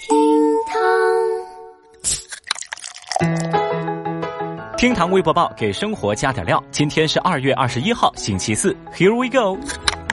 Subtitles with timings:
[0.00, 0.16] 厅
[0.66, 0.78] 堂，
[4.78, 6.62] 厅堂微博报给生活加点料。
[6.70, 8.74] 今天是二月二十一号，星期四。
[8.94, 9.58] Here we go。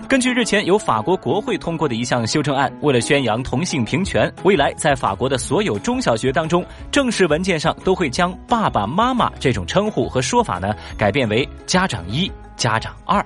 [0.09, 12.29] 根据日前由法国国会通过的一项修正案，为了宣扬同性平权，未来在法国的所有中小学当中，正式文件上都会将爸爸妈妈这种称呼和说法呢改变为家长一。
[12.57, 13.23] 家长二，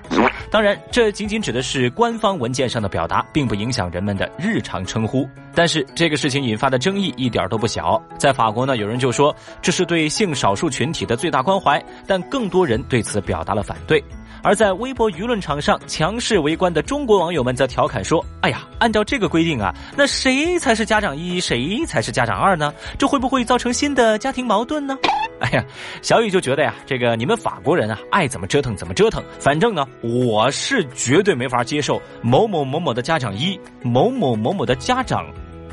[0.50, 5.26] 当然，这仅仅指的是官方文件上的表达，并不影响人们的日常称呼。
[5.54, 8.00] 但是这个事情引发的争议一点都不小。
[8.18, 14.02] 在法国呢，有人就说这是对性少数群体的最大关怀，但更多人对此表达了反对。
[14.44, 22.74] 而在微博舆论场上强势围观的中国网友们则调侃说：“哎呀，按照这个规定啊，那谁才是家长一，谁才是家长二呢？
[22.98, 24.98] 这会不会造成新的家庭矛盾呢？”
[25.42, 25.64] 哎呀，
[26.02, 29.22] 小雨就觉得呀，这个你们法国人啊，爱怎么折腾怎么折腾。
[29.40, 35.26] 反正呢，我是绝对没法接受某某某某的家长一，某某某某的家长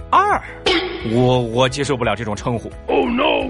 [0.09, 0.42] 二，
[1.14, 2.72] 我我接受不了这种称呼。
[2.88, 3.48] Oh no！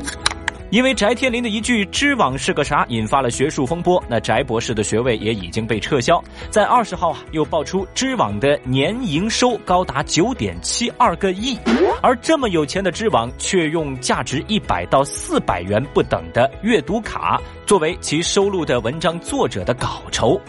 [0.71, 6.23] 因为翟天临的一句“知网是个啥”引发了学术风波，那翟博士的学位也已经被撤销。
[6.51, 11.57] 在二十号啊，又爆出知网的年营收高达九点七二个亿，
[12.03, 20.41] 而这么有钱的知网却用价值一百到四百元不等的阅读卡作为其收录的文章作者的稿酬。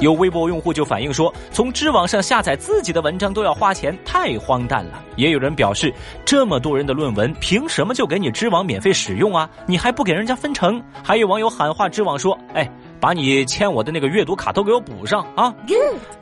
[0.00, 5.02] 有微博用户就反映说，从知网上下载自己的文章都要花钱，太荒诞了。
[5.16, 5.90] 也有人表示，
[6.26, 9.48] 这么多人的论文，凭什么就给你知网免费使用啊？
[9.64, 10.78] 你还不给人家分成？
[11.02, 15.50] 还有网友喊话知网说：“哎，把你欠我的那个阅读卡都给我补上啊！”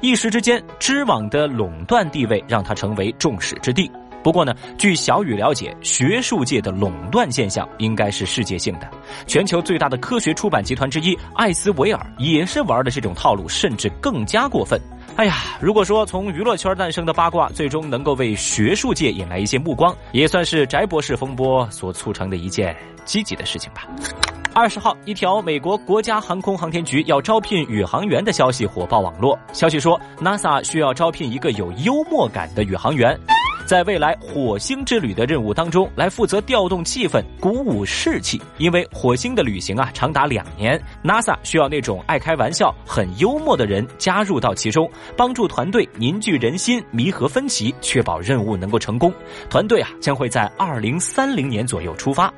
[0.00, 3.90] 一时之间，知网的垄断地位让它成为众矢之的。
[4.26, 8.90] 不过呢，据小雨了解，学术界的垄断现象应该是世界性的。
[9.24, 14.80] 全球最大的科学出版集团之一艾斯维尔也是玩的这种套路，甚至更加过分。
[15.14, 23.86] 哎呀，如果说从娱乐圈诞生的八卦最终能够为学术界引来一些目光，也算是翟博士风波所促成的一件积极的事情吧。
[24.52, 29.38] 二十号，一条美国国家航空航天局要招聘宇航员的消息火爆网络。
[29.52, 33.16] 消息说，NASA 需要招聘一个有幽默感的宇航员。
[33.66, 38.40] 在未来火星之旅的任务当中，来负责调动气氛、鼓舞士气。
[38.58, 49.12] 因为火星的旅行啊，长达两年，NASA 需要那种爱开玩笑、很幽默的人加入到其中，帮助团队凝聚人心、弥合分歧，确保任务能够成功。
[49.50, 52.32] 团队啊，将会在二零三零年左右出发。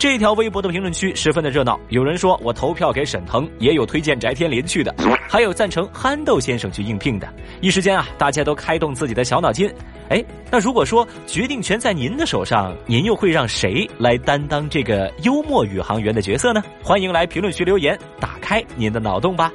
[0.00, 4.94] 这条微博的评论区十分的热闹，有人说我投票给沈腾，也有推荐翟天临去的，
[5.28, 7.28] 还有赞成憨豆先生去应聘的。
[7.60, 9.70] 一时间啊，大家都开动自己的小脑筋。
[10.08, 16.62] 哎，那如果说决定权在您的手上，您又会让谁来担当这个幽默宇航员的角色呢？
[16.82, 19.52] 欢迎来评论区留言，打开您的脑洞吧。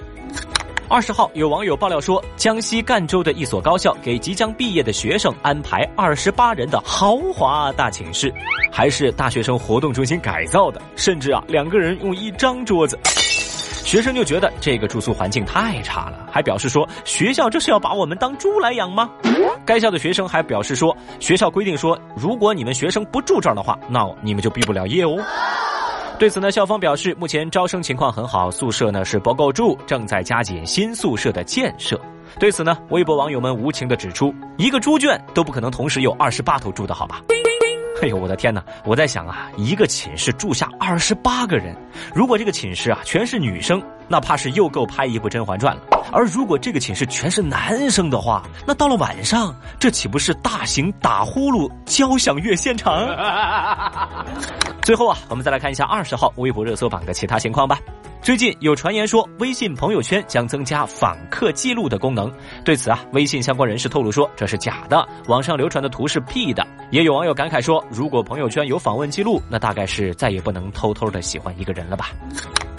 [0.87, 8.31] 二十号，有网友爆料说，江西赣州的一所高校给即将毕业的学生安排二十八人的豪华大寝室，
[8.71, 12.99] 还是大学生活动中心改造的，甚至啊，两个人用一张桌子。
[13.83, 19.09] 学生就觉得这个住宿环境太差了，还表示说学校这是要把我们当猪来养吗？
[19.65, 25.17] 该校的学生还表示说，学校规定说，如果你们学生不住这儿的话，那你们就毕不了业哦。
[26.17, 31.99] 对此呢，校方表示，目前招生情况很好，宿舍呢是不够住，正在加紧新宿舍的建设。
[32.39, 37.21] 对此呢，微博网友们无情的指出，一个猪圈都不可能同时有二十八头猪的好吧？
[38.01, 38.63] 哎呦，我的天哪！
[38.85, 41.75] 我在想啊，一个寝室住下二十八个人，
[42.13, 46.03] 如果这个寝室啊全是女生，那怕是又够拍一部《甄嬛传》了。
[46.11, 52.93] 而如果这个寝室全是男生的话，那到了晚上，这岂不是大型打呼噜交响乐现场？
[54.83, 57.79] 最后啊，我们再来看一下二十号微博热搜榜的其他情况吧。
[58.21, 62.31] 最近有传言说，微信朋友圈将增加访客记录的功能。
[62.63, 66.65] 对此啊，微信相关人士透露说这是假的，网上流传的图是 P 的。
[66.91, 72.09] 也有网友感慨说，如果朋友圈有访问记录，那大概是再也不能偷偷的喜欢一个人了吧。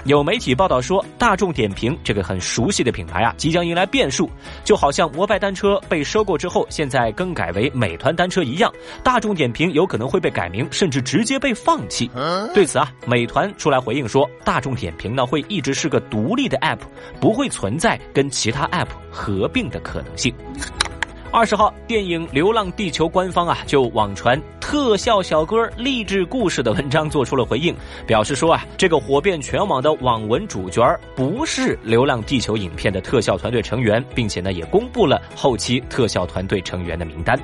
[0.06, 4.30] 有媒体报道说，大众点评这个很熟悉的品牌啊，即将迎来变数，
[4.64, 8.72] 就好像摩拜单车被收购之后，现在更改为美团单车一样，
[9.02, 12.08] 大众点评有可能会被改名，甚至直接被放弃。
[12.54, 16.78] 对此啊，美团出来回应说，大众点评呢会一直是个独立的 app，
[17.20, 20.32] 不会存在跟其他 app 合并的可能性。
[21.32, 27.74] 二十号，电影《流浪地球》官方啊就网传特效小哥励志故事的文章做出了回应，
[28.06, 30.82] 表示说啊，这个火遍全网的网文主角
[31.14, 37.38] 不是《流浪地球》影片的特效团队成员，并且呢也公布了后期特效团队成员的名单。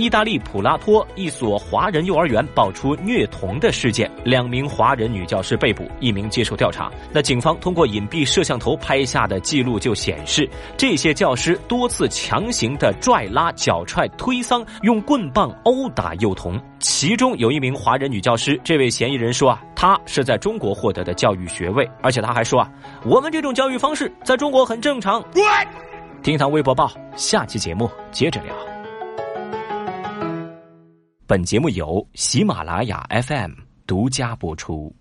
[0.00, 6.90] 意大利普拉托一所华人幼儿园爆出虐童的事件，两名华人女教师被捕，一名接受调查。
[7.12, 16.58] 那警方通过隐蔽摄像头拍下的记录就显示，这些教师多次强行的拽拉、脚踹、推搡，用棍棒殴打幼童。
[16.78, 22.70] 其中有一名华人女教师，这位嫌疑人说啊，她是在中国获得的教育学位，而且他还说啊，
[23.04, 25.22] 我们这种教育方式在中国很正常。
[26.22, 28.69] 听堂微博报，下期节目接着聊。
[31.30, 33.52] 本节目由喜马拉雅 FM
[33.86, 34.92] 独家播出。